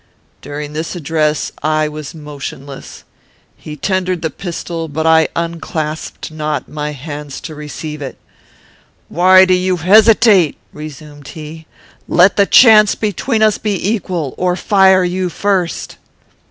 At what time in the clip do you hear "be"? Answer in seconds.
13.59-13.75